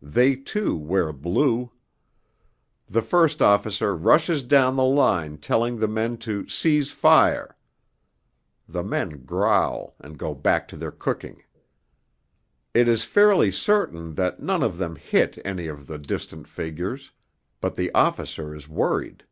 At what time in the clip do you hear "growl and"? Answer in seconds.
9.26-10.16